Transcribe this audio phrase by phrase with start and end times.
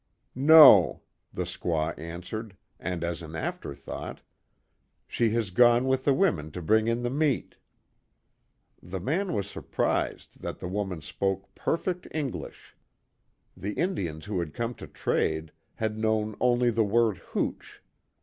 [0.33, 4.21] "No," the squaw answered, and as an after thought,
[5.07, 7.57] "She has gone with the women to bring in the meat."
[8.81, 12.75] The man was surprised that the woman spoke perfect English.
[13.55, 17.83] The Indians who had come to trade, had known only the word "hooch."